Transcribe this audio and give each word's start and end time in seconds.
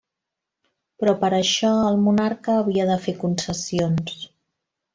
Però 1.03 1.13
per 1.23 1.29
a 1.29 1.35
això 1.41 1.73
el 1.91 1.99
monarca 2.07 2.57
havia 2.63 2.89
de 2.93 2.97
fer 3.07 3.15
concessions. 3.27 4.21